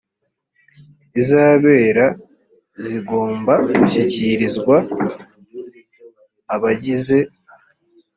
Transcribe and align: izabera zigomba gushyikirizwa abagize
izabera 1.19 2.05
zigomba 2.85 3.53
gushyikirizwa 3.77 4.75
abagize 6.55 7.19